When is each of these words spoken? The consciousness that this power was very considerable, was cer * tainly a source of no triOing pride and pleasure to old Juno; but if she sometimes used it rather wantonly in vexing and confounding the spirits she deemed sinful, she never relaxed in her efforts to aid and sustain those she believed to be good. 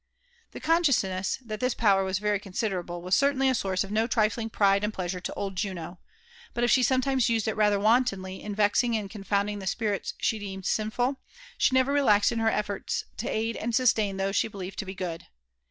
The 0.53 0.59
consciousness 0.59 1.37
that 1.45 1.59
this 1.59 1.75
power 1.75 2.03
was 2.03 2.17
very 2.17 2.39
considerable, 2.39 3.03
was 3.03 3.13
cer 3.13 3.33
* 3.33 3.33
tainly 3.33 3.51
a 3.51 3.53
source 3.53 3.83
of 3.83 3.91
no 3.91 4.07
triOing 4.07 4.51
pride 4.51 4.83
and 4.83 4.91
pleasure 4.91 5.19
to 5.19 5.33
old 5.35 5.55
Juno; 5.55 5.99
but 6.55 6.63
if 6.63 6.71
she 6.71 6.81
sometimes 6.81 7.29
used 7.29 7.47
it 7.47 7.55
rather 7.55 7.79
wantonly 7.79 8.41
in 8.41 8.55
vexing 8.55 8.97
and 8.97 9.11
confounding 9.11 9.59
the 9.59 9.67
spirits 9.67 10.15
she 10.19 10.39
deemed 10.39 10.65
sinful, 10.65 11.17
she 11.55 11.75
never 11.75 11.93
relaxed 11.93 12.31
in 12.31 12.39
her 12.39 12.49
efforts 12.49 13.03
to 13.17 13.29
aid 13.29 13.55
and 13.55 13.75
sustain 13.75 14.17
those 14.17 14.35
she 14.35 14.47
believed 14.47 14.79
to 14.79 14.85
be 14.85 14.95
good. 14.95 15.27